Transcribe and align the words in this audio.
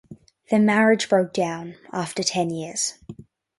Their 0.49 0.59
marriage 0.59 1.07
broke 1.09 1.31
down 1.31 1.75
after 1.93 2.23
ten 2.23 2.49
years. 2.49 2.95